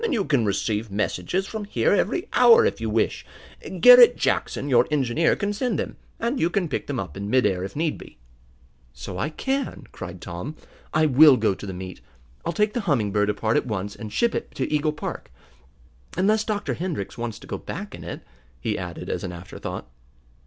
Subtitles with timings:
[0.01, 3.23] "Then you can receive messages from here every hour if you wish.
[3.81, 7.45] Garret Jackson, your engineer, can send them, and you can pick them up in mid
[7.45, 8.17] air if need be."
[8.93, 10.55] "So I can!" cried Tom.
[10.91, 12.01] "I will go to the meet.
[12.43, 15.31] I'll take the Humming Bird apart at once, and ship it to Eagle Park.
[16.17, 16.73] Unless Dr.
[16.73, 18.21] Hendrix wants to go back in it,"
[18.59, 19.87] he added as an after thought.